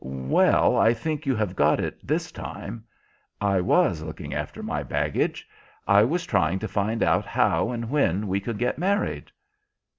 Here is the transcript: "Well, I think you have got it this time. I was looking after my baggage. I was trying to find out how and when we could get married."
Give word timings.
"Well, 0.03 0.77
I 0.77 0.95
think 0.95 1.27
you 1.27 1.35
have 1.35 1.55
got 1.55 1.79
it 1.79 1.99
this 2.01 2.31
time. 2.31 2.85
I 3.39 3.61
was 3.61 4.01
looking 4.01 4.33
after 4.33 4.63
my 4.63 4.81
baggage. 4.81 5.47
I 5.87 6.01
was 6.05 6.25
trying 6.25 6.57
to 6.57 6.67
find 6.67 7.03
out 7.03 7.27
how 7.27 7.69
and 7.69 7.87
when 7.87 8.27
we 8.27 8.39
could 8.39 8.57
get 8.57 8.79
married." 8.79 9.31